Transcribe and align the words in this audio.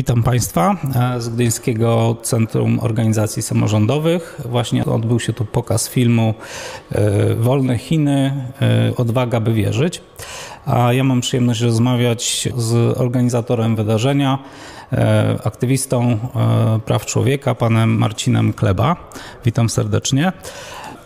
Witam 0.00 0.22
Państwa 0.22 0.76
z 1.18 1.28
Gdyńskiego 1.28 2.16
Centrum 2.22 2.80
Organizacji 2.80 3.42
Samorządowych. 3.42 4.40
Właśnie 4.44 4.84
odbył 4.84 5.20
się 5.20 5.32
tu 5.32 5.44
pokaz 5.44 5.88
filmu 5.88 6.34
e, 6.92 7.34
Wolne 7.34 7.78
Chiny, 7.78 8.44
e, 8.62 8.96
Odwaga 8.96 9.40
by 9.40 9.52
wierzyć. 9.52 10.02
A 10.66 10.92
ja 10.92 11.04
mam 11.04 11.20
przyjemność 11.20 11.60
rozmawiać 11.60 12.48
z 12.56 12.98
organizatorem 12.98 13.76
wydarzenia, 13.76 14.38
e, 14.92 15.38
aktywistą 15.44 16.18
praw 16.86 17.06
człowieka, 17.06 17.54
panem 17.54 17.98
Marcinem 17.98 18.52
Kleba. 18.52 18.96
Witam 19.44 19.68
serdecznie. 19.68 20.32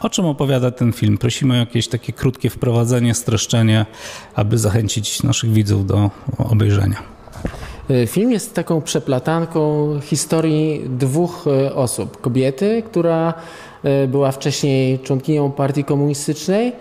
O 0.00 0.10
czym 0.10 0.26
opowiada 0.26 0.70
ten 0.70 0.92
film? 0.92 1.18
Prosimy 1.18 1.54
o 1.54 1.56
jakieś 1.56 1.88
takie 1.88 2.12
krótkie 2.12 2.50
wprowadzenie, 2.50 3.14
streszczenie, 3.14 3.86
aby 4.34 4.58
zachęcić 4.58 5.22
naszych 5.22 5.52
widzów 5.52 5.86
do 5.86 6.10
obejrzenia. 6.38 7.14
E, 7.90 8.06
film 8.06 8.32
jest 8.32 8.54
taką 8.54 8.80
przeplatanką 8.80 9.88
historii 10.00 10.82
dwóch 10.88 11.44
e, 11.46 11.74
osób. 11.74 12.20
Kobiety, 12.20 12.82
która 12.86 13.34
e, 13.84 14.06
była 14.06 14.32
wcześniej 14.32 14.98
członkinią 14.98 15.50
partii 15.50 15.84
komunistycznej, 15.84 16.72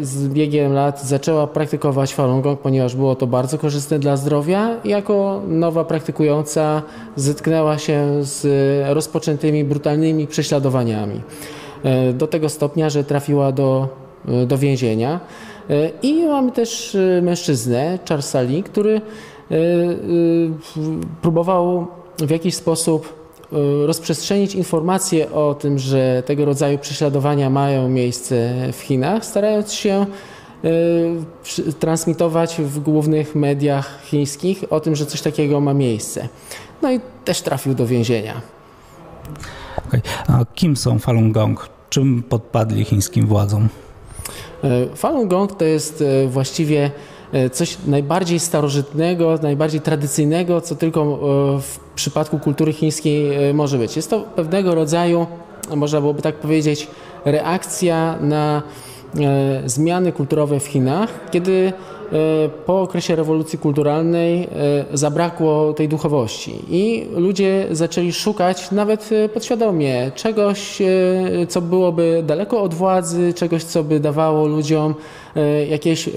z 0.00 0.28
biegiem 0.28 0.72
lat 0.72 1.02
zaczęła 1.02 1.46
praktykować 1.46 2.14
Falun 2.14 2.42
Gong, 2.42 2.60
ponieważ 2.60 2.96
było 2.96 3.14
to 3.14 3.26
bardzo 3.26 3.58
korzystne 3.58 3.98
dla 3.98 4.16
zdrowia. 4.16 4.76
Jako 4.84 5.42
nowa 5.48 5.84
praktykująca 5.84 6.82
zetknęła 7.16 7.78
się 7.78 8.24
z 8.24 8.46
rozpoczętymi 8.94 9.64
brutalnymi 9.64 10.26
prześladowaniami. 10.26 11.20
Do 12.14 12.26
tego 12.26 12.48
stopnia, 12.48 12.90
że 12.90 13.04
trafiła 13.04 13.52
do, 13.52 13.88
do 14.46 14.58
więzienia. 14.58 15.20
I 16.02 16.26
mamy 16.26 16.52
też 16.52 16.96
mężczyznę, 17.22 17.98
Charlesa 18.08 18.40
Lee, 18.40 18.62
który 18.62 19.00
Y, 19.00 19.00
y, 19.00 19.29
próbował 21.22 21.86
w 22.18 22.30
jakiś 22.30 22.54
sposób 22.54 23.14
y, 23.52 23.86
rozprzestrzenić 23.86 24.54
informacje 24.54 25.32
o 25.32 25.54
tym, 25.54 25.78
że 25.78 26.22
tego 26.26 26.44
rodzaju 26.44 26.78
prześladowania 26.78 27.50
mają 27.50 27.88
miejsce 27.88 28.54
w 28.72 28.80
Chinach, 28.80 29.24
starając 29.24 29.72
się 29.72 30.06
transmitować 31.78 32.56
w 32.56 32.78
głównych 32.78 33.34
mediach 33.34 34.00
chińskich 34.04 34.64
o 34.70 34.80
tym, 34.80 34.96
że 34.96 35.06
coś 35.06 35.22
takiego 35.22 35.60
ma 35.60 35.74
miejsce. 35.74 36.28
No 36.82 36.92
i 36.92 37.00
też 37.24 37.40
trafił 37.40 37.74
do 37.74 37.86
więzienia. 37.86 38.40
Okay. 39.88 40.00
A 40.28 40.44
kim 40.54 40.76
są 40.76 40.98
Falun 40.98 41.32
Gong? 41.32 41.68
Czym 41.90 42.22
podpadli 42.22 42.84
chińskim 42.84 43.26
władzom? 43.26 43.68
Falun 44.94 45.28
Gong 45.28 45.52
to 45.52 45.64
jest 45.64 46.04
właściwie 46.28 46.90
coś 47.52 47.78
najbardziej 47.86 48.40
starożytnego, 48.40 49.38
najbardziej 49.42 49.80
tradycyjnego, 49.80 50.60
co 50.60 50.74
tylko 50.74 51.00
e, 51.02 51.60
w 51.60 51.78
przypadku 51.94 52.38
kultury 52.38 52.72
chińskiej 52.72 53.48
e, 53.50 53.54
może 53.54 53.78
być. 53.78 53.96
Jest 53.96 54.10
to 54.10 54.20
pewnego 54.20 54.74
rodzaju, 54.74 55.26
można 55.76 56.00
byłoby 56.00 56.22
tak 56.22 56.34
powiedzieć, 56.34 56.86
reakcja 57.24 58.18
na 58.20 58.62
zmiany 59.66 60.12
kulturowe 60.12 60.60
w 60.60 60.66
Chinach, 60.66 61.30
kiedy 61.30 61.72
E, 62.12 62.48
po 62.48 62.82
okresie 62.82 63.16
rewolucji 63.16 63.58
kulturalnej 63.58 64.42
e, 64.42 64.48
zabrakło 64.92 65.72
tej 65.72 65.88
duchowości 65.88 66.54
i 66.68 67.08
ludzie 67.16 67.66
zaczęli 67.70 68.12
szukać 68.12 68.70
nawet 68.70 69.10
e, 69.12 69.28
podświadomie 69.28 70.10
czegoś, 70.14 70.78
co 71.48 71.60
byłoby 71.60 72.22
daleko 72.26 72.62
od 72.62 72.74
władzy, 72.74 73.34
czegoś, 73.34 73.64
co 73.64 73.84
by 73.84 74.00
dawało 74.00 74.46
ludziom 74.46 74.94
jakieś 75.70 76.08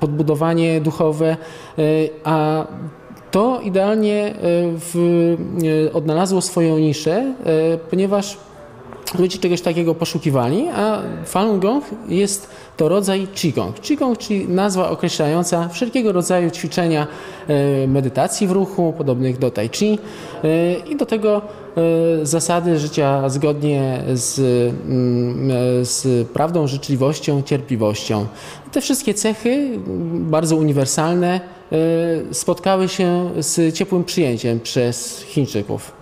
podbudowanie 0.00 0.80
duchowe, 0.80 1.36
a 2.24 2.66
to 3.30 3.60
idealnie 3.60 4.34
w, 4.78 5.36
odnalazło 5.92 6.40
swoją 6.40 6.78
niszę, 6.78 7.34
ponieważ 7.90 8.36
ludzie 9.14 9.38
czegoś 9.38 9.60
takiego 9.60 9.94
poszukiwali, 9.94 10.68
a 10.68 11.02
Falun 11.24 11.60
Gong 11.60 11.84
jest 12.08 12.50
to 12.76 12.88
rodzaj 12.88 13.26
Qigong. 13.26 13.80
Qigong, 13.80 14.18
czyli 14.18 14.48
nazwa 14.48 14.90
określająca 14.90 15.68
wszelkiego 15.68 16.12
rodzaju 16.12 16.50
ćwiczenia 16.50 17.06
e, 17.48 17.86
medytacji 17.86 18.46
w 18.46 18.50
ruchu, 18.50 18.94
podobnych 18.98 19.38
do 19.38 19.50
Tai 19.50 19.68
Chi 19.68 19.98
e, 20.44 20.74
i 20.74 20.96
do 20.96 21.06
tego 21.06 21.42
e, 21.42 22.26
zasady 22.26 22.78
życia 22.78 23.28
zgodnie 23.28 24.02
z, 24.14 24.38
mm, 24.38 25.48
z 25.82 26.28
prawdą, 26.28 26.66
życzliwością, 26.66 27.42
cierpliwością. 27.42 28.26
Te 28.72 28.80
wszystkie 28.80 29.14
cechy, 29.14 29.78
bardzo 30.12 30.56
uniwersalne, 30.56 31.40
spotkały 32.32 32.88
się 32.88 33.30
z 33.38 33.74
ciepłym 33.74 34.04
przyjęciem 34.04 34.60
przez 34.60 35.24
Chińczyków 35.28 35.97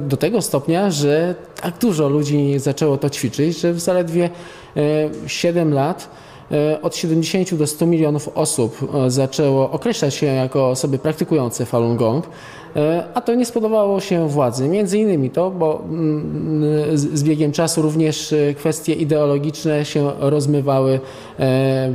do 0.00 0.16
tego 0.16 0.42
stopnia, 0.42 0.90
że 0.90 1.34
tak 1.62 1.78
dużo 1.78 2.08
ludzi 2.08 2.58
zaczęło 2.58 2.96
to 2.96 3.10
ćwiczyć, 3.10 3.60
że 3.60 3.72
w 3.72 3.80
zaledwie 3.80 4.30
7 5.26 5.72
e, 5.72 5.74
lat 5.74 6.08
e, 6.52 6.82
od 6.82 6.96
70 6.96 7.54
do 7.54 7.66
100 7.66 7.86
milionów 7.86 8.28
osób 8.34 8.76
e, 8.94 9.10
zaczęło 9.10 9.70
określać 9.70 10.14
się 10.14 10.26
jako 10.26 10.68
osoby 10.70 10.98
praktykujące 10.98 11.66
Falun 11.66 11.96
Gong, 11.96 12.26
a 13.14 13.20
to 13.20 13.34
nie 13.34 13.46
spodobało 13.46 14.00
się 14.00 14.28
władzy. 14.28 14.68
Między 14.68 14.98
innymi 14.98 15.30
to, 15.30 15.50
bo 15.50 15.82
mm, 15.88 16.98
z 16.98 17.22
biegiem 17.22 17.52
czasu 17.52 17.82
również 17.82 18.34
kwestie 18.56 18.92
ideologiczne 18.92 19.84
się 19.84 20.12
rozmywały. 20.18 21.00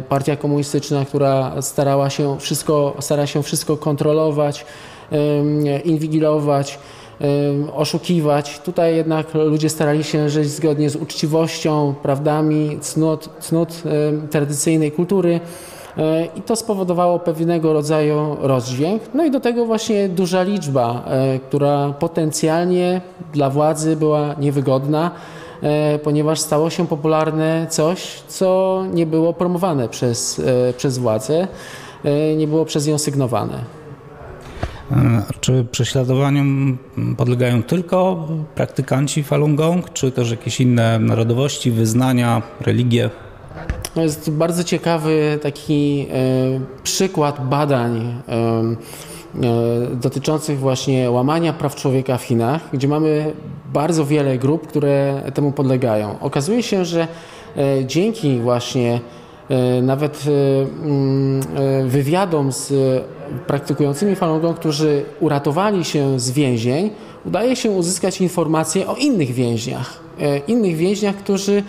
Partia 0.09 0.35
komunistyczna, 0.35 1.05
która 1.05 1.61
starała 1.61 2.09
się 2.09 2.39
wszystko, 2.39 2.95
stara 2.99 3.27
się 3.27 3.43
wszystko 3.43 3.77
kontrolować, 3.77 4.65
inwigilować, 5.85 6.79
oszukiwać. 7.73 8.59
Tutaj 8.59 8.95
jednak 8.95 9.33
ludzie 9.33 9.69
starali 9.69 10.03
się 10.03 10.29
żyć 10.29 10.49
zgodnie 10.49 10.89
z 10.89 10.95
uczciwością, 10.95 11.93
prawdami, 12.01 12.77
cnót, 12.81 13.29
cnót 13.39 13.83
tradycyjnej 14.29 14.91
kultury. 14.91 15.39
E, 15.99 16.25
I 16.35 16.41
to 16.41 16.55
spowodowało 16.55 17.19
pewnego 17.19 17.73
rodzaju 17.73 18.37
rozdźwięk. 18.41 19.01
No 19.13 19.25
i 19.25 19.31
do 19.31 19.39
tego 19.39 19.65
właśnie 19.65 20.09
duża 20.09 20.43
liczba, 20.43 21.03
e, 21.07 21.39
która 21.39 21.93
potencjalnie 21.99 23.01
dla 23.33 23.49
władzy 23.49 23.95
była 23.95 24.35
niewygodna, 24.39 25.11
e, 25.61 25.99
ponieważ 25.99 26.39
stało 26.39 26.69
się 26.69 26.87
popularne 26.87 27.67
coś, 27.69 28.23
co 28.27 28.83
nie 28.93 29.05
było 29.05 29.33
promowane 29.33 29.89
przez, 29.89 30.41
przez 30.77 30.97
władzę, 30.97 31.47
nie 32.37 32.47
było 32.47 32.65
przez 32.65 32.87
nią 32.87 32.97
sygnowane. 32.97 33.78
Czy 35.41 35.65
prześladowaniom 35.71 36.77
podlegają 37.17 37.63
tylko 37.63 38.27
praktykanci 38.55 39.23
Falun 39.23 39.55
Gong, 39.55 39.93
czy 39.93 40.11
też 40.11 40.31
jakieś 40.31 40.61
inne 40.61 40.99
narodowości, 40.99 41.71
wyznania, 41.71 42.41
religie? 42.61 43.09
To 43.93 44.01
jest 44.01 44.31
bardzo 44.31 44.63
ciekawy 44.63 45.39
taki 45.41 46.07
e, 46.11 46.15
przykład 46.83 47.47
badań 47.49 47.97
e, 47.97 48.33
e, 48.33 49.95
dotyczących 49.95 50.59
właśnie 50.59 51.11
łamania 51.11 51.53
praw 51.53 51.75
człowieka 51.75 52.17
w 52.17 52.23
Chinach, 52.23 52.61
gdzie 52.73 52.87
mamy 52.87 53.33
bardzo 53.73 54.05
wiele 54.05 54.37
grup, 54.37 54.67
które 54.67 55.23
temu 55.33 55.51
podlegają. 55.51 56.19
Okazuje 56.19 56.63
się, 56.63 56.85
że 56.85 57.07
dzięki 57.85 58.39
właśnie 58.39 58.93
E, 58.95 59.18
nawet 59.81 60.23
e, 60.27 60.31
mm, 60.85 61.41
e, 61.55 61.83
wywiadom 61.83 62.51
z 62.51 62.73
praktykującymi 63.47 64.15
Falun 64.15 64.41
Gong, 64.41 64.59
którzy 64.59 65.03
uratowali 65.19 65.85
się 65.85 66.19
z 66.19 66.31
więzień, 66.31 66.89
udaje 67.25 67.55
się 67.55 67.71
uzyskać 67.71 68.21
informacje 68.21 68.87
o 68.87 68.95
innych 68.95 69.31
więźniach. 69.31 69.99
Innych 70.47 70.75
więźniach, 70.75 71.15
którzy 71.15 71.63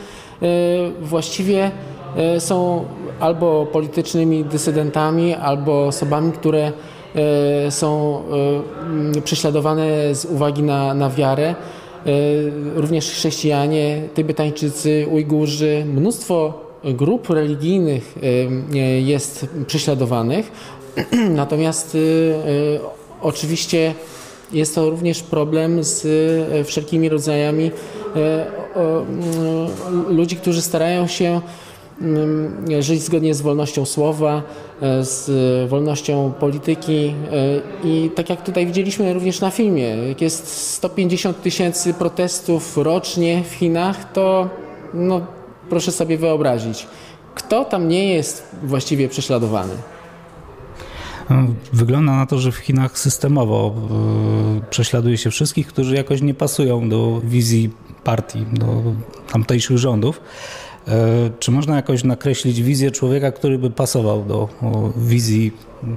właściwie 1.03 1.71
są 2.39 2.85
albo 3.21 3.67
politycznymi 3.67 4.45
dysydentami, 4.45 5.35
albo 5.35 5.87
osobami, 5.87 6.33
które 6.33 6.73
są 7.71 8.19
mm, 8.83 9.23
prześladowane 9.25 10.15
z 10.15 10.25
uwagi 10.25 10.63
na, 10.63 10.95
na 10.95 11.11
wiarę. 11.11 11.55
Również 12.75 13.11
chrześcijanie, 13.11 14.03
Tybetańczycy, 14.15 15.07
Ujgurzy, 15.11 15.85
mnóstwo 15.95 16.70
grup 16.85 17.31
religijnych 17.31 18.15
jest 19.01 19.47
prześladowanych, 19.67 20.51
natomiast 21.31 21.95
y, 21.95 21.99
y, 21.99 22.81
oczywiście 23.23 23.95
jest 24.53 24.75
to 24.75 24.91
również 24.91 25.23
problem 25.23 25.85
z 25.85 26.05
y, 26.05 26.65
wszelkimi 26.65 27.09
rodzajami 27.09 27.71
ludzi, 30.09 30.37
którzy 30.37 30.63
starają 30.63 31.07
się 31.07 31.41
żyć 32.81 33.03
zgodnie 33.03 33.35
z 33.35 33.41
wolnością 33.41 33.85
słowa, 33.85 34.43
z 35.01 35.31
wolnością 35.71 36.33
polityki 36.41 37.15
i 37.85 38.11
tak 38.15 38.31
jak 38.31 38.43
tutaj 38.43 38.67
widzieliśmy 38.67 39.15
również 39.15 39.41
na 39.41 39.51
filmie, 39.51 39.97
jak 40.09 40.21
jest 40.21 40.47
150 40.47 41.43
tysięcy 41.43 41.95
protestów 41.95 42.77
rocznie 42.77 43.43
w 43.51 43.55
Chinach, 43.55 44.13
to 44.13 44.49
no, 44.95 45.27
proszę 45.71 45.93
sobie 45.93 46.19
wyobrazić, 46.19 46.87
kto 47.35 47.65
tam 47.65 47.89
nie 47.89 48.15
jest 48.15 48.57
właściwie 48.63 49.09
prześladowany. 49.09 49.73
No, 51.31 51.37
wygląda 51.73 52.13
na 52.13 52.27
to, 52.27 52.39
że 52.39 52.53
w 52.53 52.57
Chinach 52.57 52.99
systemowo 52.99 53.75
prześladuje 54.71 55.19
się 55.19 55.31
wszystkich, 55.31 55.67
którzy 55.67 55.95
jakoś 55.95 56.23
nie 56.23 56.35
pasują 56.35 56.89
do 56.89 57.21
wizji 57.25 57.71
partii, 58.05 58.47
do 58.53 58.67
tamtejszych 59.33 59.79
rządów. 59.79 60.21
E, 60.89 61.31
czy 61.39 61.51
można 61.51 61.77
jakoś 61.77 62.05
nakreślić 62.05 62.63
wizję 62.63 62.91
człowieka, 62.91 63.33
który 63.33 63.59
by 63.59 63.71
pasował 63.71 64.25
do 64.25 64.49
wizji 64.97 65.53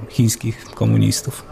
chińskich 0.08 0.64
komunistów? 0.64 1.44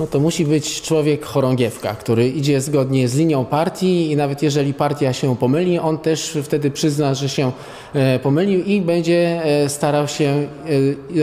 No 0.00 0.06
to 0.06 0.20
musi 0.20 0.44
być 0.44 0.82
człowiek 0.82 1.24
chorągiewka, 1.24 1.94
który 1.94 2.28
idzie 2.28 2.60
zgodnie 2.60 3.08
z 3.08 3.16
linią 3.16 3.44
partii 3.44 4.10
i 4.10 4.16
nawet 4.16 4.42
jeżeli 4.42 4.74
partia 4.74 5.12
się 5.12 5.36
pomyli, 5.36 5.78
on 5.78 5.98
też 5.98 6.38
wtedy 6.42 6.70
przyzna, 6.70 7.14
że 7.14 7.28
się 7.28 7.52
e, 7.94 8.18
pomylił 8.18 8.64
i 8.64 8.80
będzie 8.80 9.44
e, 9.44 9.68
starał 9.68 10.08
się 10.08 10.48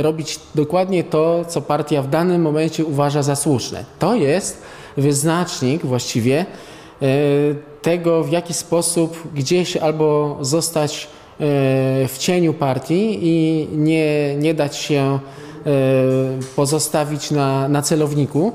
robić 0.02 0.40
dokładnie 0.56 1.04
to, 1.04 1.46
co 1.46 1.62
partia 1.62 2.02
w 2.02 2.10
danym 2.10 2.42
momencie 2.42 2.86
uważa 2.86 3.24
za 3.24 3.36
słuszne. 3.36 3.86
To 4.00 4.16
jest 4.16 4.62
wyznacznik 4.98 5.86
właściwie 5.86 6.46
tego, 7.82 8.24
w 8.24 8.32
jaki 8.32 8.54
sposób 8.54 9.34
gdzieś 9.34 9.78
albo 9.78 10.38
zostać 10.42 11.08
w 12.08 12.16
cieniu 12.18 12.54
partii 12.54 13.20
i 13.22 13.68
nie, 13.72 14.36
nie 14.36 14.54
dać 14.54 14.76
się 14.78 14.96
e, 15.02 15.70
pozostawić 16.56 17.32
na, 17.32 17.68
na 17.68 17.82
celowniku. 17.82 18.52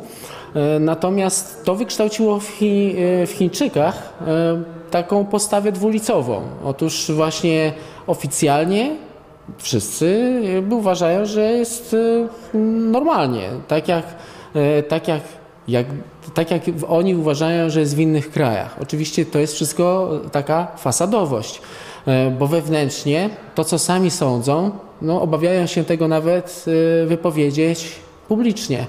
E, 0.55 0.79
natomiast 0.79 1.65
to 1.65 1.75
wykształciło 1.75 2.41
w, 2.41 2.49
Chi, 2.49 2.95
w 3.27 3.31
Chińczykach 3.31 4.13
taką 4.91 5.25
postawę 5.25 5.73
dwulicową. 5.73 6.43
Otóż 6.65 7.11
właśnie 7.15 7.73
oficjalnie 8.07 8.97
wszyscy 9.59 10.41
uważają, 10.71 11.27
że 11.27 11.43
jest 11.43 11.97
normalnie, 12.91 13.49
tak 13.69 13.89
jak, 13.89 14.05
tak 14.89 15.09
jak, 15.09 15.23
jak, 15.69 15.87
tak 16.35 16.51
jak 16.51 16.63
oni 16.89 17.17
uważają, 17.17 17.71
że 17.71 17.81
jest 17.81 17.97
w 17.97 17.99
innych 17.99 18.31
krajach. 18.31 18.77
Oczywiście 18.83 19.27
to 19.27 19.39
jest 19.39 19.55
wszystko 19.55 20.11
taka 20.33 20.67
fasadowość. 20.77 21.61
E, 22.07 22.31
bo 22.31 22.47
wewnętrznie 22.47 23.31
to, 23.55 23.65
co 23.65 23.79
sami 23.79 24.11
sądzą, 24.11 24.71
no, 25.03 25.23
obawiają 25.23 25.67
się 25.67 25.85
tego 25.85 26.09
nawet 26.09 26.65
e, 27.03 27.07
wypowiedzieć 27.07 27.89
publicznie. 28.29 28.87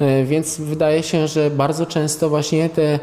E, 0.00 0.24
więc 0.24 0.60
wydaje 0.60 1.02
się, 1.02 1.28
że 1.28 1.50
bardzo 1.50 1.86
często 1.86 2.28
właśnie 2.28 2.68
te 2.68 2.98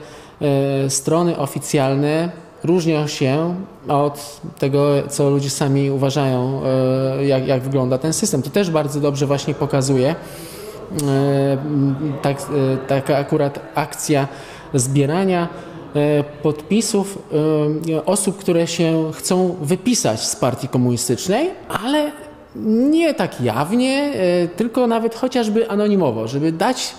strony 0.90 1.38
oficjalne 1.38 2.30
różnią 2.64 3.08
się 3.08 3.56
od 3.88 4.42
tego, 4.60 4.88
co 5.10 5.30
ludzie 5.30 5.50
sami 5.50 5.92
uważają, 5.92 6.62
jak, 7.22 7.48
jak 7.48 7.62
wygląda 7.62 7.98
ten 7.98 8.14
system. 8.14 8.42
To 8.42 8.50
też 8.50 8.72
bardzo 8.72 9.00
dobrze 9.00 9.26
właśnie 9.26 9.54
pokazuje 9.54 10.16
tak, 12.22 12.38
taka 12.88 13.18
akurat 13.18 13.60
akcja 13.76 14.28
zbierania 14.74 15.48
podpisów 16.44 17.18
e, 17.92 18.06
osób, 18.06 18.38
które 18.38 18.68
się 18.68 19.12
chcą 19.14 19.56
wypisać 19.62 20.22
z 20.22 20.36
partii 20.36 20.68
komunistycznej, 20.68 21.50
ale 21.86 22.12
nie 22.56 23.14
tak 23.14 23.42
jawnie, 23.42 24.14
e, 24.14 24.48
tylko 24.48 24.88
nawet 24.88 25.16
chociażby 25.16 25.70
anonimowo, 25.70 26.28
żeby 26.28 26.52
dać 26.52 26.94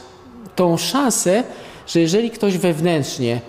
tą 0.56 0.76
szansę, 0.76 1.44
że 1.86 2.00
jeżeli 2.00 2.30
ktoś 2.30 2.58
wewnętrznie 2.58 3.40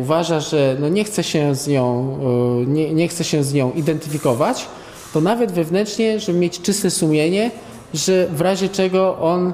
uważa, 0.00 0.40
że 0.40 0.76
no 0.80 0.88
nie, 0.88 1.04
chce 1.04 1.24
się 1.24 1.54
z 1.54 1.68
nią, 1.68 2.18
nie, 2.66 2.94
nie 2.94 3.08
chce 3.08 3.24
się 3.24 3.44
z 3.44 3.54
nią 3.54 3.72
identyfikować, 3.72 4.66
to 5.12 5.20
nawet 5.20 5.52
wewnętrznie, 5.52 6.20
żeby 6.20 6.38
mieć 6.38 6.60
czyste 6.60 6.90
sumienie, 6.90 7.50
że 7.94 8.26
w 8.26 8.40
razie 8.40 8.68
czego 8.68 9.18
on 9.18 9.52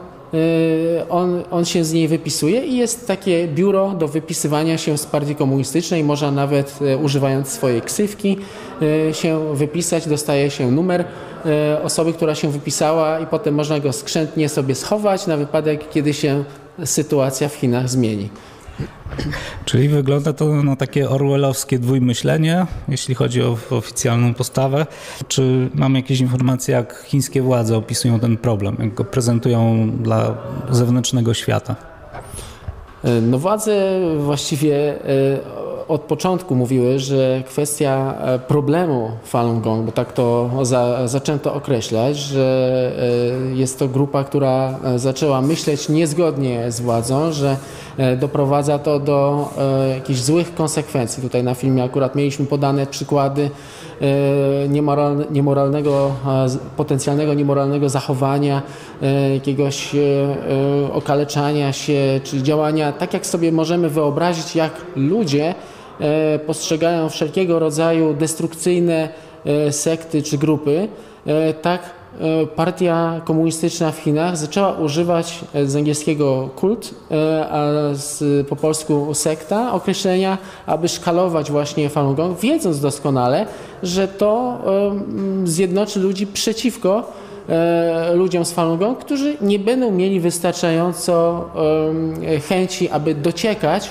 on, 1.09 1.43
on 1.51 1.65
się 1.65 1.85
z 1.85 1.93
niej 1.93 2.09
wypisuje 2.09 2.67
i 2.67 2.77
jest 2.77 3.07
takie 3.07 3.49
biuro 3.49 3.91
do 3.91 4.09
wypisywania 4.09 4.79
się 4.79 4.99
z 4.99 5.07
partii 5.07 5.35
komunistycznej. 5.35 6.05
Można 6.05 6.31
nawet 6.31 6.79
y, 6.83 6.97
używając 6.97 7.49
swojej 7.49 7.83
ksywki 7.83 8.39
y, 8.83 9.15
się 9.15 9.55
wypisać, 9.55 10.09
dostaje 10.09 10.51
się 10.51 10.71
numer 10.71 11.05
osoby, 11.83 12.13
która 12.13 12.35
się 12.35 12.51
wypisała 12.51 13.21
i 13.21 13.27
potem 13.27 13.55
można 13.55 13.81
go 13.81 13.93
skrzętnie 13.93 14.49
sobie 14.49 14.75
schować 14.75 15.27
na 15.27 15.37
wypadek, 15.37 15.89
kiedy 15.91 16.15
się 16.15 16.45
sytuacja 16.85 17.49
w 17.49 17.55
Chinach 17.55 17.89
zmieni. 17.89 18.29
Czyli 19.65 19.89
wygląda 19.89 20.33
to 20.33 20.45
na 20.63 20.77
takie 20.77 21.11
orwellowskie 21.11 21.79
dwójmyślenie, 21.79 22.67
jeśli 22.89 23.15
chodzi 23.15 23.43
o 23.43 23.57
oficjalną 23.71 24.35
postawę. 24.35 24.87
Czy 25.29 25.71
mamy 25.75 25.99
jakieś 25.99 26.21
informacje, 26.21 26.75
jak 26.75 27.05
chińskie 27.07 27.43
władze 27.43 27.77
opisują 27.77 28.21
ten 28.21 28.37
problem, 28.37 28.77
jak 28.79 28.95
go 28.95 29.05
prezentują 29.05 29.91
dla 29.91 30.35
zewnętrznego 30.71 31.35
świata? 31.35 31.77
No 33.23 33.39
władze 33.39 34.01
właściwie 34.19 35.05
e, 35.05 35.65
od 35.89 36.01
początku 36.01 36.55
mówiły, 36.55 36.99
że 36.99 37.43
kwestia 37.47 38.15
e, 38.21 38.39
problemu 38.39 39.11
Falun 39.25 39.61
Gong, 39.61 39.87
bo 39.87 39.93
tak 39.93 40.13
to 40.13 40.51
za, 40.63 41.09
zaczęto 41.09 41.55
określać, 41.55 42.17
że 42.17 42.93
e, 43.53 43.55
jest 43.55 43.79
to 43.79 43.89
grupa, 43.89 44.25
która 44.25 44.79
e, 44.85 44.99
zaczęła 44.99 45.43
myśleć 45.43 45.89
niezgodnie 45.89 46.73
z 46.73 46.81
władzą, 46.81 47.33
że 47.33 47.57
doprowadza 48.21 48.79
to 48.79 49.01
do 49.01 49.49
jakichś 49.95 50.21
złych 50.21 50.55
konsekwencji. 50.55 51.23
Tutaj 51.23 51.45
na 51.45 51.55
filmie 51.55 51.85
akurat 51.85 52.15
mieliśmy 52.15 52.47
podane 52.47 52.87
przykłady 52.87 53.51
niemoralnego, 55.31 56.11
potencjalnego 56.77 57.35
niemoralnego 57.35 57.89
zachowania, 57.89 58.63
jakiegoś 59.35 59.97
okaleczania 60.93 61.73
się, 61.73 62.21
czy 62.25 62.43
działania, 62.43 62.93
tak 62.93 63.15
jak 63.15 63.27
sobie 63.27 63.53
możemy 63.53 63.89
wyobrazić, 63.89 64.57
jak 64.57 64.73
ludzie 64.97 65.55
E, 66.01 66.39
postrzegają 66.39 67.09
wszelkiego 67.09 67.59
rodzaju 67.59 68.15
destrukcyjne 68.15 69.09
e, 69.45 69.73
sekty 69.73 70.23
czy 70.23 70.39
grupy, 70.39 70.89
e, 71.27 71.55
tak 71.55 71.91
partia 72.57 73.21
komunistyczna 73.25 73.93
w 73.93 73.99
Chinach 73.99 74.37
zaczęła 74.37 74.73
używać 74.73 75.45
z 75.65 75.77
angielskiego 75.77 76.49
kult, 76.57 76.95
a 77.51 77.69
z, 77.93 78.47
po 78.49 78.57
polsku 78.57 79.15
sekta 79.15 79.73
określenia, 79.73 80.39
aby 80.67 80.89
szkalować 80.89 81.51
właśnie 81.51 81.89
Falun 81.89 82.15
Gong, 82.15 82.41
wiedząc 82.41 82.81
doskonale, 82.81 83.47
że 83.83 84.09
to 84.09 84.59
zjednoczy 85.45 86.01
ludzi 86.01 86.27
przeciwko 86.27 87.13
ludziom 88.15 88.45
z 88.45 88.53
Falun 88.53 88.79
Gong, 88.79 88.99
którzy 88.99 89.37
nie 89.41 89.59
będą 89.59 89.91
mieli 89.91 90.21
wystarczająco 90.21 91.45
chęci, 92.49 92.91
aby 92.91 93.15
dociekać 93.15 93.91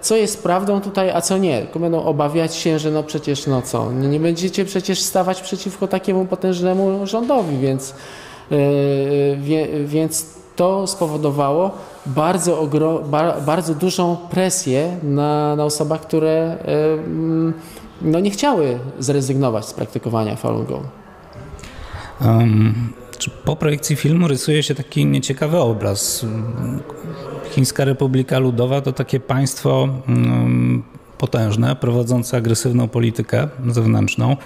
co 0.00 0.16
jest 0.16 0.42
prawdą 0.42 0.80
tutaj, 0.80 1.10
a 1.10 1.20
co 1.20 1.38
nie. 1.38 1.62
Tylko 1.62 1.78
będą 1.78 2.02
obawiać 2.02 2.54
się, 2.54 2.78
że 2.78 2.90
no 2.90 3.02
przecież 3.02 3.46
no 3.46 3.62
co, 3.62 3.92
nie 3.92 4.20
będziecie 4.20 4.64
przecież 4.64 5.00
stawać 5.00 5.40
przeciwko 5.40 5.88
takiemu 5.88 6.24
potężnemu 6.24 7.06
rządowi, 7.06 7.58
więc, 7.58 7.94
yy, 8.50 9.86
więc 9.86 10.26
to 10.56 10.86
spowodowało 10.86 11.70
bardzo, 12.06 12.60
ogro, 12.60 12.98
bar, 12.98 13.42
bardzo 13.42 13.74
dużą 13.74 14.16
presję 14.30 14.96
na, 15.02 15.56
na 15.56 15.64
osobach, 15.64 16.00
które 16.00 16.56
yy, 16.66 17.52
no 18.02 18.20
nie 18.20 18.30
chciały 18.30 18.78
zrezygnować 18.98 19.66
z 19.66 19.72
praktykowania 19.72 20.36
Falun 20.36 20.66
Gong. 20.66 20.84
Um, 22.24 22.92
po 23.44 23.56
projekcji 23.56 23.96
filmu 23.96 24.28
rysuje 24.28 24.62
się 24.62 24.74
taki 24.74 25.06
nieciekawy 25.06 25.58
obraz 25.58 26.26
Chińska 27.58 27.84
Republika 27.84 28.38
Ludowa 28.38 28.80
to 28.80 28.92
takie 28.92 29.20
państwo 29.20 29.88
mm, 30.08 30.82
potężne, 31.18 31.76
prowadzące 31.76 32.36
agresywną 32.36 32.88
politykę 32.88 33.48
zewnętrzną, 33.66 34.36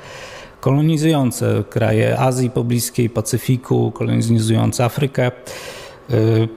kolonizujące 0.60 1.64
kraje 1.70 2.18
Azji 2.18 2.50
Pobliskiej, 2.50 3.10
Pacyfiku, 3.10 3.92
kolonizujące 3.92 4.84
Afrykę, 4.84 5.30
y, 6.10 6.48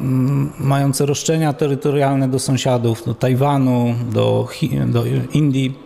mm, 0.00 0.52
mające 0.58 1.06
roszczenia 1.06 1.52
terytorialne 1.52 2.28
do 2.28 2.38
sąsiadów, 2.38 3.04
do 3.04 3.14
Tajwanu, 3.14 3.94
do, 4.12 4.48
do 4.86 5.04
Indii, 5.32 5.78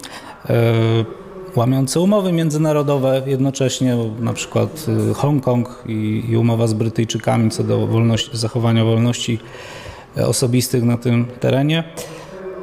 y, 0.50 1.25
łamiące 1.56 2.00
umowy 2.00 2.32
międzynarodowe 2.32 3.22
jednocześnie, 3.26 3.96
na 4.20 4.32
przykład 4.32 4.86
y, 5.10 5.14
Hongkong 5.14 5.84
i, 5.86 6.24
i 6.28 6.36
umowa 6.36 6.66
z 6.66 6.74
Brytyjczykami 6.74 7.50
co 7.50 7.64
do 7.64 7.86
wolności, 7.86 8.30
zachowania 8.32 8.84
wolności 8.84 9.38
e, 10.16 10.26
osobistych 10.26 10.82
na 10.82 10.96
tym 10.96 11.26
terenie. 11.40 11.84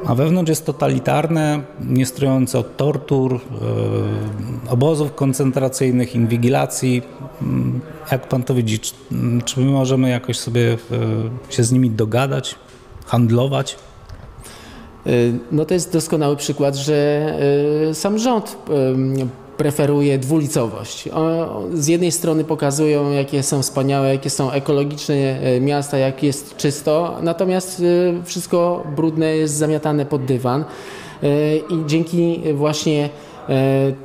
A 0.06 0.14
wewnątrz 0.14 0.48
jest 0.48 0.66
totalitarne, 0.66 1.60
nie 1.80 2.06
strojące 2.06 2.58
od 2.58 2.76
tortur, 2.76 3.32
yy, 3.32 4.70
obozów 4.70 5.14
koncentracyjnych, 5.14 6.14
inwigilacji. 6.14 7.02
Mm, 7.42 7.80
jak 8.12 8.28
pan 8.28 8.42
to 8.42 8.54
widzi, 8.54 8.78
czy, 8.78 8.94
czy 9.44 9.60
my 9.60 9.66
możemy 9.66 10.10
jakoś 10.10 10.38
sobie 10.38 10.60
yy, 10.60 10.78
się 11.48 11.64
z 11.64 11.72
nimi 11.72 11.90
dogadać, 11.90 12.54
handlować? 13.06 13.76
No 15.52 15.64
to 15.64 15.74
jest 15.74 15.92
doskonały 15.92 16.36
przykład, 16.36 16.76
że 16.76 17.32
sam 17.92 18.18
rząd 18.18 18.56
preferuje 19.56 20.18
dwulicowość. 20.18 21.08
Z 21.74 21.86
jednej 21.86 22.12
strony 22.12 22.44
pokazują, 22.44 23.10
jakie 23.10 23.42
są 23.42 23.62
wspaniałe, 23.62 24.08
jakie 24.08 24.30
są 24.30 24.50
ekologiczne 24.50 25.14
miasta, 25.60 25.98
jak 25.98 26.22
jest 26.22 26.56
czysto, 26.56 27.18
natomiast 27.22 27.82
wszystko 28.24 28.84
brudne 28.96 29.36
jest 29.36 29.54
zamiatane 29.54 30.06
pod 30.06 30.24
dywan. 30.24 30.64
I 31.70 31.86
dzięki 31.86 32.40
właśnie 32.54 33.08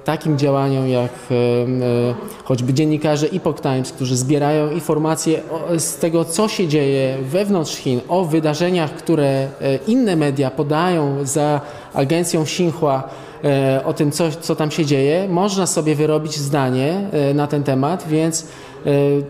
takim 0.03 0.38
działaniom 0.38 0.88
jak 0.88 1.12
e, 1.12 1.36
e, 1.36 2.15
choćby 2.43 2.74
dziennikarze 2.74 3.27
Epoch 3.27 3.62
Times, 3.62 3.91
którzy 3.91 4.17
zbierają 4.17 4.72
informacje 4.72 5.41
z 5.77 5.98
tego, 5.98 6.25
co 6.25 6.48
się 6.48 6.67
dzieje 6.67 7.17
wewnątrz 7.22 7.75
Chin, 7.75 8.00
o 8.08 8.25
wydarzeniach, 8.25 8.91
które 8.91 9.48
inne 9.88 10.15
media 10.15 10.51
podają 10.51 11.25
za 11.25 11.62
agencją 11.93 12.41
Xinhua, 12.41 13.10
o 13.86 13.93
tym, 13.93 14.12
co, 14.12 14.31
co 14.31 14.55
tam 14.55 14.72
się 14.72 14.86
dzieje, 14.86 15.27
można 15.29 15.65
sobie 15.67 15.96
wyrobić 15.96 16.36
zdanie 16.36 17.10
na 17.34 17.48
ten 17.48 17.63
temat, 17.63 18.08
więc 18.08 18.48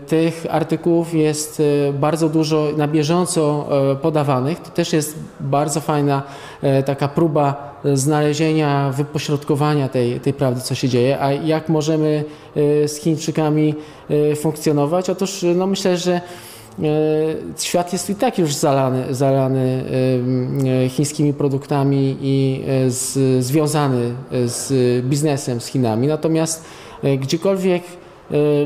tych 0.06 0.46
artykułów 0.50 1.14
jest 1.14 1.62
bardzo 1.92 2.28
dużo 2.28 2.68
na 2.76 2.88
bieżąco 2.88 3.68
podawanych. 4.02 4.60
To 4.60 4.70
też 4.70 4.92
jest 4.92 5.18
bardzo 5.40 5.80
fajna 5.80 6.22
taka 6.84 7.08
próba 7.08 7.70
znalezienia, 7.94 8.92
wypośrodkowania 8.96 9.88
tej, 9.88 10.20
tej 10.20 10.32
prawdy, 10.32 10.60
co 10.60 10.74
się 10.74 10.88
dzieje. 10.88 11.22
A 11.22 11.32
jak 11.32 11.68
możemy 11.68 12.24
e, 12.56 12.88
z 12.88 12.96
Chińczykami 12.96 13.74
e, 14.10 14.36
funkcjonować? 14.36 15.10
Otóż 15.10 15.44
no 15.54 15.66
myślę, 15.66 15.96
że 15.96 16.12
e, 16.14 16.20
świat 17.58 17.92
jest 17.92 18.10
i 18.10 18.14
tak 18.14 18.38
już 18.38 18.54
zalany, 18.54 19.14
zalany 19.14 19.84
chińskimi 20.88 21.32
produktami 21.32 22.16
i 22.22 22.64
z, 22.88 23.44
związany 23.44 24.12
z 24.44 24.72
biznesem 25.04 25.60
z 25.60 25.66
Chinami. 25.66 26.06
Natomiast 26.06 26.64
gdziekolwiek 27.20 27.82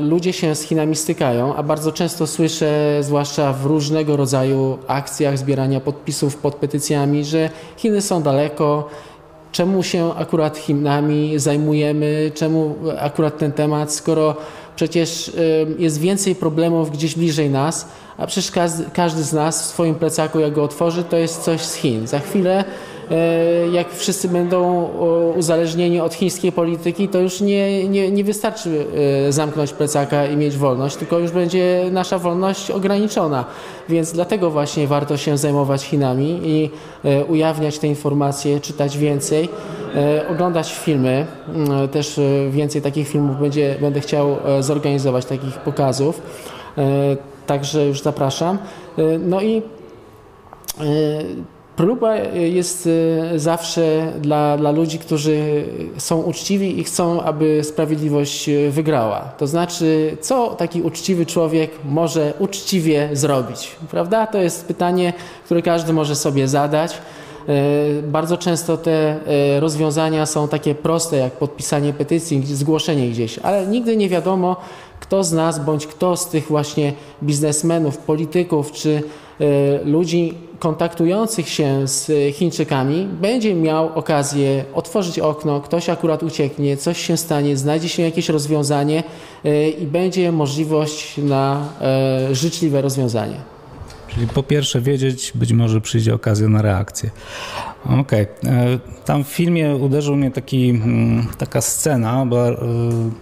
ludzie 0.01 0.33
się 0.33 0.55
z 0.55 0.61
Chinami 0.61 0.95
stykają, 0.95 1.55
a 1.55 1.63
bardzo 1.63 1.91
często 1.91 2.27
słyszę, 2.27 2.97
zwłaszcza 3.01 3.53
w 3.53 3.65
różnego 3.65 4.17
rodzaju 4.17 4.77
akcjach 4.87 5.37
zbierania 5.37 5.79
podpisów 5.79 6.37
pod 6.37 6.55
petycjami, 6.55 7.25
że 7.25 7.49
Chiny 7.77 8.01
są 8.01 8.21
daleko, 8.21 8.89
czemu 9.51 9.83
się 9.83 10.13
akurat 10.15 10.57
Chinami 10.57 11.39
zajmujemy, 11.39 12.31
czemu 12.33 12.75
akurat 12.99 13.37
ten 13.37 13.51
temat, 13.51 13.93
skoro 13.93 14.35
przecież 14.75 15.31
jest 15.79 15.99
więcej 15.99 16.35
problemów 16.35 16.91
gdzieś 16.91 17.15
bliżej 17.15 17.49
nas, 17.49 17.87
a 18.17 18.27
przecież 18.27 18.51
każdy, 18.93 19.23
z 19.23 19.33
nas 19.33 19.63
w 19.63 19.65
swoim 19.65 19.95
plecaku, 19.95 20.39
jak 20.39 20.53
go 20.53 20.63
otworzy, 20.63 21.03
to 21.03 21.17
jest 21.17 21.41
coś 21.41 21.61
z 21.61 21.75
Chin. 21.75 22.07
Za 22.07 22.19
chwilę 22.19 22.65
E, 23.11 23.67
jak 23.71 23.93
wszyscy 23.93 24.27
będą 24.27 24.89
uzależnieni 25.35 25.99
od 25.99 26.13
chińskiej 26.13 26.51
polityki, 26.51 27.07
to 27.07 27.19
już 27.19 27.41
nie, 27.41 27.87
nie, 27.89 28.11
nie 28.11 28.23
wystarczy 28.23 28.85
e, 29.27 29.31
zamknąć 29.31 29.73
plecaka 29.73 30.27
i 30.27 30.37
mieć 30.37 30.57
wolność, 30.57 30.95
tylko 30.95 31.19
już 31.19 31.31
będzie 31.31 31.85
nasza 31.91 32.19
wolność 32.19 32.71
ograniczona. 32.71 33.45
Więc 33.89 34.11
dlatego 34.11 34.51
właśnie 34.51 34.87
warto 34.87 35.17
się 35.17 35.37
zajmować 35.37 35.83
Chinami 35.83 36.39
i 36.43 36.69
e, 37.03 37.25
ujawniać 37.25 37.79
te 37.79 37.87
informacje, 37.87 38.59
czytać 38.59 38.97
więcej, 38.97 39.49
oglądać 40.29 40.73
filmy. 40.73 41.25
Mm, 41.47 41.89
też 41.89 42.19
więcej 42.49 42.81
takich 42.81 43.07
filmów 43.07 43.39
będzie, 43.39 43.75
będę 43.81 43.99
chciał 43.99 44.37
zorganizować, 44.59 45.25
takich 45.25 45.53
pokazów. 45.57 46.21
Także 47.47 47.85
już 47.85 48.01
zapraszam. 48.01 48.57
No 49.19 49.41
i 49.41 49.61
Próba 51.75 52.15
jest 52.33 52.89
e, 53.33 53.39
zawsze 53.39 54.13
dla, 54.21 54.57
dla 54.57 54.71
ludzi, 54.71 54.99
którzy 54.99 55.63
są 55.97 56.21
uczciwi 56.21 56.79
i 56.79 56.83
chcą, 56.83 57.21
aby 57.21 57.63
sprawiedliwość 57.63 58.49
e, 58.49 58.69
wygrała. 58.71 59.19
To 59.19 59.47
znaczy, 59.47 60.17
co 60.21 60.47
taki 60.47 60.81
uczciwy 60.81 61.25
człowiek 61.25 61.71
może 61.85 62.33
uczciwie 62.39 63.09
zrobić? 63.13 63.71
Prawda? 63.91 64.27
To 64.27 64.37
jest 64.37 64.65
pytanie, 64.65 65.13
które 65.45 65.61
każdy 65.61 65.93
może 65.93 66.15
sobie 66.15 66.47
zadać. 66.47 66.97
E, 67.49 68.01
bardzo 68.01 68.37
często 68.37 68.77
te 68.77 69.19
rozwiązania 69.59 70.25
są 70.25 70.47
takie 70.47 70.75
proste, 70.75 71.17
jak 71.17 71.33
podpisanie 71.33 71.93
petycji, 71.93 72.45
zgłoszenie 72.45 73.09
gdzieś, 73.09 73.39
ale 73.39 73.67
nigdy 73.67 73.97
nie 73.97 74.09
wiadomo, 74.09 74.55
kto 74.99 75.23
z 75.23 75.33
nas 75.33 75.65
bądź 75.65 75.87
kto 75.87 76.17
z 76.17 76.29
tych 76.29 76.47
właśnie 76.47 76.93
biznesmenów, 77.23 77.97
polityków 77.97 78.71
czy 78.71 79.03
ludzi 79.85 80.33
kontaktujących 80.59 81.49
się 81.49 81.87
z 81.87 82.11
Chińczykami 82.35 83.07
będzie 83.21 83.55
miał 83.55 83.89
okazję 83.95 84.65
otworzyć 84.73 85.19
okno, 85.19 85.61
ktoś 85.61 85.89
akurat 85.89 86.23
ucieknie, 86.23 86.77
coś 86.77 86.97
się 86.97 87.17
stanie, 87.17 87.57
znajdzie 87.57 87.89
się 87.89 88.03
jakieś 88.03 88.29
rozwiązanie 88.29 89.03
e, 89.45 89.69
i 89.69 89.87
będzie 89.87 90.31
możliwość 90.31 91.17
na 91.17 91.69
e, 91.81 92.35
życzliwe 92.35 92.81
rozwiązanie. 92.81 93.54
Czyli 94.15 94.27
po 94.27 94.43
pierwsze 94.43 94.81
wiedzieć, 94.81 95.31
być 95.35 95.53
może 95.53 95.81
przyjdzie 95.81 96.13
okazja 96.13 96.49
na 96.49 96.61
reakcję. 96.61 97.09
Okej. 97.85 97.99
Okay. 97.99 98.51
E, 98.51 98.79
tam 99.05 99.23
w 99.23 99.27
filmie 99.27 99.75
uderzył 99.75 100.15
mnie 100.15 100.31
taki, 100.31 100.69
mm, 100.69 101.27
taka 101.37 101.61
scena, 101.61 102.25
była 102.25 102.47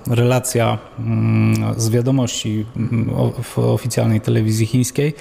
relacja 0.07 0.77
mm, 0.99 1.79
z 1.79 1.89
wiadomości 1.89 2.65
mm, 2.75 3.09
w 3.43 3.59
oficjalnej 3.59 4.21
telewizji 4.21 4.65
chińskiej, 4.65 5.13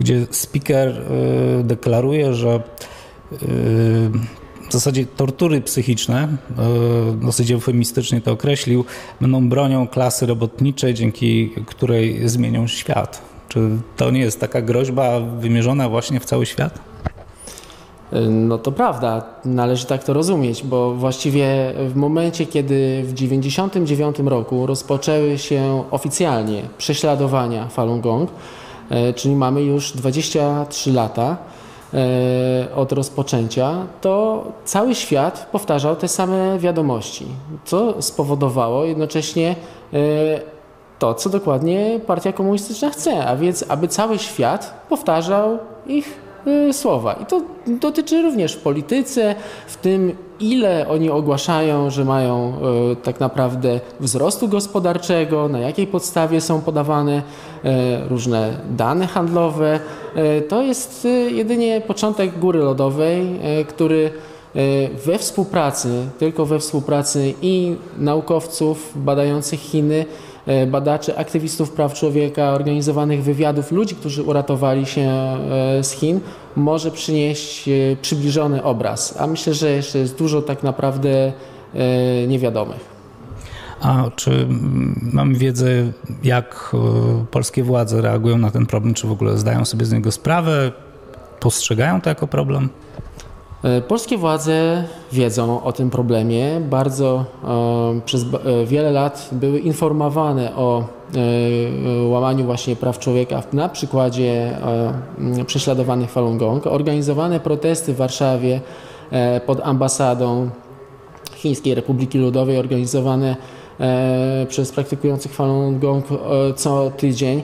gdzie 0.00 0.26
speaker 0.30 0.88
y, 0.88 1.64
deklaruje, 1.64 2.34
że 2.34 2.62
w 4.68 4.72
zasadzie 4.72 5.06
tortury 5.06 5.60
psychiczne, 5.60 6.28
dosyć 7.22 7.50
eufemistycznie 7.50 8.20
to 8.20 8.32
określił, 8.32 8.84
będą 9.20 9.48
bronią 9.48 9.88
klasy 9.88 10.26
robotniczej, 10.26 10.94
dzięki 10.94 11.50
której 11.66 12.28
zmienią 12.28 12.66
świat. 12.66 13.35
Czy 13.48 13.68
to 13.96 14.10
nie 14.10 14.20
jest 14.20 14.40
taka 14.40 14.62
groźba 14.62 15.20
wymierzona 15.20 15.88
właśnie 15.88 16.20
w 16.20 16.24
cały 16.24 16.46
świat? 16.46 16.78
No 18.30 18.58
to 18.58 18.72
prawda, 18.72 19.24
należy 19.44 19.86
tak 19.86 20.04
to 20.04 20.12
rozumieć, 20.12 20.62
bo 20.62 20.94
właściwie 20.94 21.72
w 21.88 21.96
momencie, 21.96 22.46
kiedy 22.46 23.02
w 23.02 23.14
1999 23.14 24.16
roku 24.30 24.66
rozpoczęły 24.66 25.38
się 25.38 25.84
oficjalnie 25.90 26.62
prześladowania 26.78 27.68
Falun 27.68 28.00
Gong, 28.00 28.30
E, 28.90 29.12
czyli 29.12 29.36
mamy 29.36 29.62
już 29.62 29.92
23 29.92 30.92
lata 30.92 31.36
e, 31.94 32.74
od 32.74 32.92
rozpoczęcia, 32.92 33.86
to 34.00 34.44
cały 34.64 34.94
świat 34.94 35.48
powtarzał 35.52 35.96
te 35.96 36.08
same 36.08 36.58
wiadomości, 36.58 37.26
co 37.64 38.02
spowodowało 38.02 38.84
jednocześnie 38.84 39.56
to, 40.98 41.14
co 41.14 41.30
dokładnie 41.30 42.00
Partia 42.06 42.32
Komunistyczna 42.32 42.90
chce, 42.90 43.26
a 43.26 43.36
więc 43.36 43.64
aby 43.68 43.88
cały 43.88 44.18
świat 44.18 44.86
powtarzał 44.88 45.58
ich 45.86 46.26
Y, 46.46 46.72
słowa. 46.72 47.12
I 47.12 47.26
to 47.26 47.42
dotyczy 47.66 48.22
również 48.22 48.52
w 48.52 48.60
polityce, 48.60 49.34
w 49.66 49.76
tym 49.76 50.16
ile 50.40 50.88
oni 50.88 51.10
ogłaszają, 51.10 51.90
że 51.90 52.04
mają 52.04 52.52
y, 52.92 52.96
tak 52.96 53.20
naprawdę 53.20 53.80
wzrostu 54.00 54.48
gospodarczego, 54.48 55.48
na 55.48 55.58
jakiej 55.58 55.86
podstawie 55.86 56.40
są 56.40 56.60
podawane 56.60 57.18
y, 57.18 57.68
różne 58.08 58.56
dane 58.70 59.06
handlowe. 59.06 59.80
To 60.48 60.62
jest 60.62 61.08
jedynie 61.28 61.80
początek 61.80 62.38
góry 62.38 62.58
lodowej, 62.58 63.40
który 63.68 64.10
we 65.06 65.18
współpracy, 65.18 65.88
tylko 66.18 66.46
we 66.46 66.58
współpracy 66.58 67.34
i 67.42 67.76
naukowców 67.98 68.92
badających 68.96 69.60
Chiny, 69.60 70.04
badaczy, 70.66 71.18
aktywistów 71.18 71.70
praw 71.70 71.94
człowieka, 71.94 72.50
organizowanych 72.50 73.22
wywiadów, 73.22 73.72
ludzi, 73.72 73.94
którzy 73.94 74.22
uratowali 74.22 74.86
się 74.86 75.00
e, 75.00 75.84
z 75.84 75.90
Chin, 75.90 76.20
może 76.56 76.90
przynieść 76.90 77.68
e, 77.68 77.72
przybliżony 78.02 78.62
obraz. 78.62 79.14
A 79.18 79.26
myślę, 79.26 79.54
że 79.54 79.70
jeszcze 79.70 79.98
jest 79.98 80.18
dużo 80.18 80.42
tak 80.42 80.62
naprawdę 80.62 81.32
niewiadomych. 82.28 82.96
A 83.80 84.04
czy 84.16 84.46
mamy 85.12 85.34
wiedzę, 85.34 85.68
jak 86.24 86.76
polskie 87.30 87.62
władze 87.62 88.00
reagują 88.00 88.38
na 88.38 88.50
ten 88.50 88.66
problem? 88.66 88.94
Czy 88.94 89.06
w 89.06 89.12
ogóle 89.12 89.38
zdają 89.38 89.64
sobie 89.64 89.86
z 89.86 89.92
niego 89.92 90.12
sprawę? 90.12 90.72
Postrzegają 91.40 92.00
to 92.00 92.08
jako 92.10 92.26
problem? 92.26 92.68
E, 93.66 93.80
polskie 93.80 94.18
władze 94.18 94.84
wiedzą 95.12 95.62
o 95.62 95.72
tym 95.72 95.90
problemie. 95.90 96.60
Bardzo 96.60 97.24
e, 97.44 98.00
przez 98.04 98.22
e, 98.22 98.66
wiele 98.66 98.90
lat 98.90 99.28
były 99.32 99.58
informowane 99.58 100.56
o 100.56 100.84
łamaniu 102.08 102.44
właśnie 102.44 102.76
praw 102.76 102.98
człowieka 102.98 103.42
na 103.52 103.68
przykładzie 103.68 104.58
prześladowanych 105.46 106.10
Falun 106.10 106.38
Gong. 106.38 106.66
Organizowane 106.66 107.40
protesty 107.40 107.92
w 107.92 107.96
Warszawie 107.96 108.60
pod 109.46 109.60
ambasadą 109.60 110.50
Chińskiej 111.34 111.74
Republiki 111.74 112.18
Ludowej, 112.18 112.58
organizowane 112.58 113.36
przez 114.48 114.72
praktykujących 114.72 115.34
Falun 115.34 115.78
Gong 115.78 116.04
co 116.56 116.90
tydzień 116.90 117.42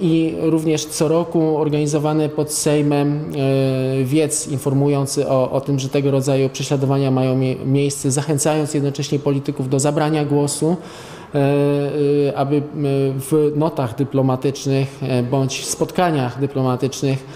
i 0.00 0.34
również 0.40 0.84
co 0.84 1.08
roku 1.08 1.56
organizowane 1.56 2.28
pod 2.28 2.52
Sejmem 2.52 3.24
wiec 4.04 4.48
informujący 4.48 5.28
o, 5.28 5.50
o 5.50 5.60
tym, 5.60 5.78
że 5.78 5.88
tego 5.88 6.10
rodzaju 6.10 6.48
prześladowania 6.48 7.10
mają 7.10 7.36
miejsce, 7.66 8.10
zachęcając 8.10 8.74
jednocześnie 8.74 9.18
polityków 9.18 9.68
do 9.68 9.80
zabrania 9.80 10.24
głosu. 10.24 10.76
Aby 12.36 12.62
w 13.30 13.52
notach 13.56 13.96
dyplomatycznych 13.96 15.00
bądź 15.30 15.66
spotkaniach 15.66 16.40
dyplomatycznych 16.40 17.26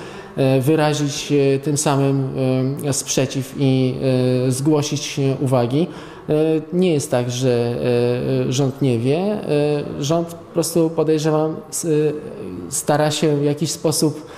wyrazić 0.60 1.32
tym 1.62 1.76
samym 1.76 2.28
sprzeciw 2.92 3.54
i 3.58 3.94
zgłosić 4.48 5.20
uwagi. 5.40 5.86
Nie 6.72 6.92
jest 6.92 7.10
tak, 7.10 7.30
że 7.30 7.74
rząd 8.48 8.82
nie 8.82 8.98
wie. 8.98 9.38
Rząd 10.00 10.28
po 10.28 10.54
prostu 10.54 10.90
podejrzewam 10.90 11.56
stara 12.68 13.10
się 13.10 13.36
w 13.36 13.44
jakiś 13.44 13.70
sposób 13.70 14.30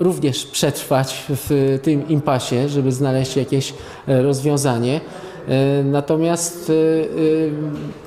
również 0.00 0.46
przetrwać 0.46 1.24
w 1.28 1.78
tym 1.82 2.08
impasie, 2.08 2.68
żeby 2.68 2.92
znaleźć 2.92 3.36
jakieś 3.36 3.74
rozwiązanie. 4.06 5.00
Natomiast 5.84 6.72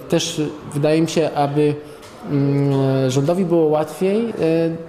też 0.10 0.42
wydaje 0.74 1.02
mi 1.02 1.10
się, 1.10 1.30
aby 1.36 1.76
mm, 2.32 3.10
rządowi 3.10 3.46
było 3.46 3.66
łatwiej, 3.66 4.30
e, 4.30 4.34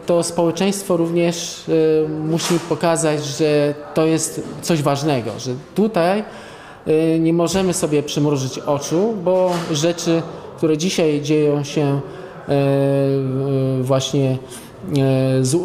to 0.06 0.22
społeczeństwo 0.22 0.96
również 0.96 1.64
e, 2.04 2.08
musi 2.08 2.54
pokazać, 2.68 3.24
że 3.24 3.74
to 3.94 4.06
jest 4.06 4.42
coś 4.62 4.82
ważnego, 4.82 5.30
że 5.38 5.50
tutaj 5.74 6.18
e, 6.18 6.24
nie 7.20 7.32
możemy 7.32 7.74
sobie 7.74 8.02
przymrużyć 8.02 8.58
oczu, 8.58 9.14
bo 9.24 9.50
rzeczy, 9.72 10.22
które 10.56 10.78
dzisiaj 10.78 11.20
dzieją 11.22 11.64
się 11.64 12.00
właśnie 13.82 14.38
z, 15.40 15.56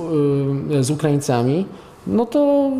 z 0.81 0.91
Ukraińcami, 0.91 1.65
no 2.07 2.25
to 2.25 2.71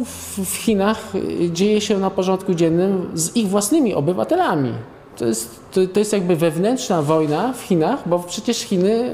w 0.46 0.56
Chinach 0.56 1.13
dzieje 1.52 1.82
się 1.82 1.98
na 1.98 2.10
porządku 2.10 2.54
dziennym 2.54 3.10
z 3.13 3.36
ich 3.36 3.48
własnymi 3.48 3.94
obywatelami. 3.94 4.72
To 5.18 5.25
jest, 5.25 5.60
to, 5.72 5.82
to, 5.94 6.00
jest 6.00 6.13
jakby 6.13 6.36
wewnętrzna 6.36 7.02
wojna 7.02 7.54
w 7.54 7.62
Chinach, 7.62 8.00
bo 8.06 8.20
przecież 8.20 8.58
Chiny, 8.58 9.12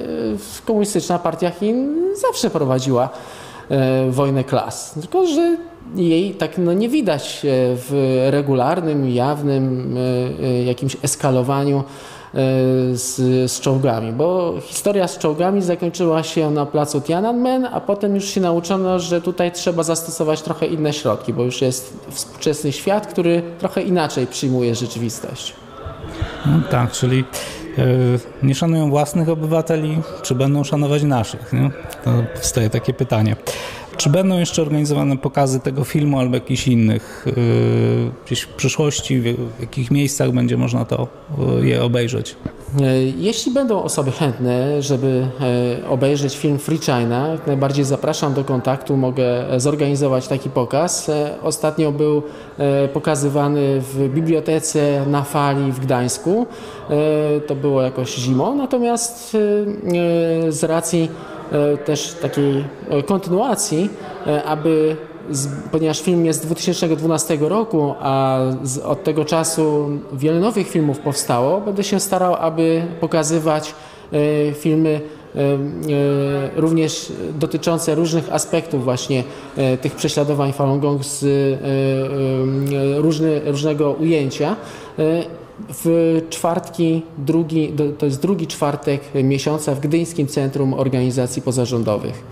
komunistyczna 0.66 1.20
partia 1.20 1.50
Chin 1.50 1.96
zawsze 2.16 2.50
prowadziła 2.50 3.10
wojnę 4.10 4.44
klas. 4.44 4.96
Tylko, 5.02 5.28
że 5.28 5.58
jej 5.96 6.34
tak 6.34 6.58
no, 6.58 6.74
nie 6.74 6.90
widać 6.90 7.46
e, 7.46 7.50
w 7.76 8.28
regularnym, 8.30 9.10
jawnym 9.10 9.96
e, 10.42 10.64
jakimś 10.64 10.98
eskalowaniu 11.04 11.84
z, 12.94 13.16
z 13.52 13.60
czołgami, 13.60 14.12
bo 14.12 14.54
historia 14.62 15.08
z 15.08 15.18
czołgami 15.18 15.62
zakończyła 15.62 16.24
się 16.24 16.52
na 16.52 16.66
placu 16.66 17.02
Tiananmen, 17.02 17.68
a 17.72 17.82
potem 17.82 18.16
już 18.16 18.26
się 18.26 18.42
nauczono, 18.42 19.00
że 19.00 19.22
tutaj 19.22 19.52
trzeba 19.52 19.84
zastosować 19.84 20.42
trochę 20.42 20.66
inne 20.66 20.94
środki, 20.94 21.34
bo 21.34 21.44
już 21.44 21.62
jest 21.62 21.98
współczesny 22.10 22.72
świat, 22.72 23.08
który 23.08 23.42
trochę 23.60 23.82
inaczej 23.82 24.28
przyjmuje 24.28 24.76
rzeczywistość. 24.76 25.54
No 26.46 26.60
tak, 26.72 26.92
czyli 26.92 27.20
e, 27.20 27.24
nie 28.44 28.56
szanują 28.56 28.90
własnych 28.90 29.30
obywateli, 29.30 29.98
czy 30.24 30.36
będą 30.36 30.64
szanować 30.64 31.04
naszych? 31.04 31.54
Nie? 31.54 31.72
To 32.04 32.24
powstaje 32.36 32.70
takie 32.70 32.94
pytanie. 32.94 33.36
Czy 34.00 34.10
będą 34.10 34.39
jeszcze 34.39 34.62
organizowane 34.62 35.18
pokazy 35.18 35.60
tego 35.60 35.84
filmu 35.84 36.20
albo 36.20 36.36
jakichś 36.36 36.68
innych 36.68 37.25
yy, 37.25 37.34
gdzieś 38.25 38.41
w 38.41 38.48
przyszłości, 38.48 39.21
w 39.21 39.60
jakich 39.60 39.91
miejscach 39.91 40.32
będzie 40.32 40.58
można 40.58 40.86
to 40.86 41.08
yy, 41.38 41.67
je 41.67 41.84
obejrzeć? 41.84 42.36
E, 42.82 43.04
jeśli 43.04 43.52
będą 43.52 43.84
osoby 43.84 44.12
chętne, 44.12 44.82
żeby 44.82 45.28
e, 45.84 45.89
obejrzeć 45.89 46.38
film 46.38 46.60
Free 46.60 46.78
China, 46.80 47.38
najbardziej 47.47 47.86
zapraszam 47.86 48.34
do 48.34 48.43
kontaktu, 48.43 48.97
mogę 48.97 49.45
zorganizować 49.58 50.28
taki 50.28 50.50
pokaz. 50.50 51.12
Ostatnio 51.43 51.91
był 51.91 52.24
pokazywany 52.93 53.82
w 53.82 54.10
bibliotece 54.13 55.06
na 55.08 55.24
fali 55.24 55.71
w 55.71 55.80
Gdańsku. 55.80 56.47
To 57.47 57.56
było 57.56 57.82
jakoś 57.82 58.15
zimą, 58.15 58.56
natomiast 58.56 59.38
z 60.50 60.63
racji 60.63 61.10
E, 61.30 61.38
też 61.86 62.14
takiej 62.22 62.66
e, 62.90 63.04
kontynuacji, 63.04 63.90
e, 64.28 64.44
aby 64.44 64.96
ponieważ 65.72 66.02
film 66.02 66.26
jest 66.26 66.42
z 66.42 66.46
2012 66.46 67.38
roku, 67.42 67.94
a 68.00 68.40
od 68.86 69.04
tego 69.04 69.26
czasu 69.26 69.90
wiele 70.14 70.40
nowych 70.40 70.70
filmów 70.70 71.00
powstało, 71.00 71.62
będę 71.62 71.84
się 71.84 72.00
starał, 72.00 72.36
aby 72.36 72.82
pokazywać 73.00 73.76
filmy 74.54 75.02
również 76.56 77.12
dotyczące 77.40 77.96
różnych 77.96 78.34
aspektów 78.34 78.84
właśnie 78.84 79.24
tych 79.82 79.96
prześladowań 79.96 80.54
Falun 80.54 80.80
Gong 80.80 81.06
z 81.06 81.26
różnego 83.46 83.92
ujęcia 83.92 84.56
w 85.69 86.22
czwartki, 86.30 87.02
drugi, 87.17 87.74
to 87.98 88.06
jest 88.06 88.22
drugi 88.22 88.48
czwartek 88.48 89.02
miesiąca 89.24 89.76
w 89.76 89.80
Gdyńskim 89.80 90.28
Centrum 90.28 90.74
Organizacji 90.74 91.41
Pozarządowych. 91.41 92.24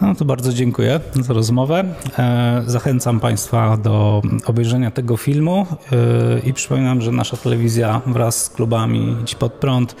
No 0.00 0.14
to 0.14 0.24
bardzo 0.24 0.52
dziękuję 0.52 1.00
za 1.14 1.34
rozmowę. 1.34 1.84
E, 2.18 2.62
zachęcam 2.66 3.20
Państwa 3.20 3.76
do 3.76 4.22
obejrzenia 4.46 4.90
tego 4.90 5.16
filmu 5.16 5.66
e, 5.92 6.48
i 6.48 6.52
przypominam, 6.52 7.00
że 7.00 7.12
nasza 7.12 7.36
telewizja 7.36 8.00
wraz 8.06 8.44
z 8.44 8.50
klubami 8.50 9.16
Idź 9.22 9.34
Pod 9.34 9.52
Prąd 9.52 9.96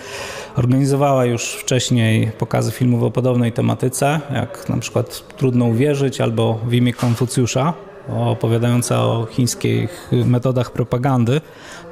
organizowała 0.56 1.24
już 1.24 1.44
wcześniej 1.44 2.30
pokazy 2.38 2.70
filmów 2.70 3.02
o 3.02 3.10
podobnej 3.10 3.52
tematyce, 3.52 4.20
jak 4.34 4.68
na 4.68 4.76
przykład 4.76 5.36
Trudno 5.36 5.64
Uwierzyć 5.64 6.20
albo 6.20 6.60
W 6.66 6.74
imię 6.74 6.92
Konfucjusza 6.92 7.74
opowiadająca 8.08 9.04
o 9.04 9.26
chińskich 9.30 10.10
metodach 10.12 10.70
propagandy, 10.70 11.40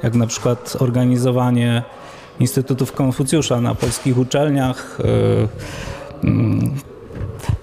jak 0.03 0.15
na 0.15 0.27
przykład 0.27 0.77
organizowanie 0.79 1.83
Instytutów 2.39 2.91
Konfucjusza 2.91 3.61
na 3.61 3.75
polskich 3.75 4.17
uczelniach. 4.17 4.99
E, 6.23 6.27
mm, 6.27 6.73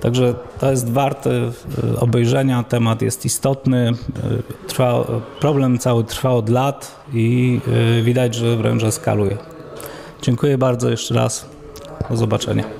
także 0.00 0.34
to 0.60 0.70
jest 0.70 0.92
warte 0.92 1.30
e, 1.30 1.50
obejrzenia, 2.00 2.62
temat 2.62 3.02
jest 3.02 3.24
istotny, 3.24 3.88
e, 3.88 4.68
trwa, 4.68 5.04
problem 5.40 5.78
cały 5.78 6.04
trwa 6.04 6.30
od 6.30 6.48
lat 6.48 7.00
i 7.12 7.60
widać, 8.02 8.34
że 8.34 8.56
wręcz 8.56 8.82
eskaluje. 8.82 9.36
Dziękuję 10.22 10.58
bardzo 10.58 10.90
jeszcze 10.90 11.14
raz. 11.14 11.50
Do 12.10 12.16
zobaczenia. 12.16 12.79